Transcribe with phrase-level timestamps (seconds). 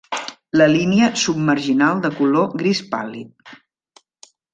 [0.59, 3.55] La línia submarginal de color gris pàl·lid.